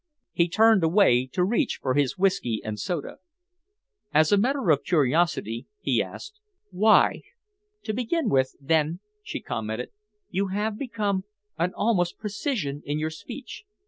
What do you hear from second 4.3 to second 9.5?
a matter of curiosity," he asked, "why?" "To begin with, then," she